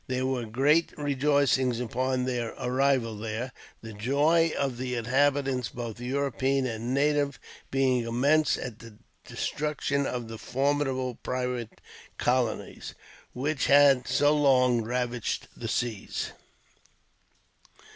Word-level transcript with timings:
There 0.07 0.25
were 0.25 0.45
great 0.47 0.97
rejoicings 0.97 1.79
upon 1.79 2.25
their 2.25 2.55
arrival 2.57 3.15
there; 3.15 3.51
the 3.83 3.93
joy 3.93 4.51
of 4.57 4.79
the 4.79 4.95
inhabitants, 4.95 5.69
both 5.69 5.99
European 5.99 6.65
and 6.65 6.91
native, 6.91 7.39
being 7.69 8.03
immense 8.05 8.57
at 8.57 8.79
the 8.79 8.95
destruction 9.25 10.07
of 10.07 10.27
the 10.27 10.39
formidable 10.39 11.19
pirate 11.21 11.81
colonies, 12.17 12.95
which 13.33 13.67
had 13.67 14.07
so 14.07 14.35
long 14.35 14.81
ravaged 14.81 15.47
the 15.55 15.67
seas. 15.67 16.31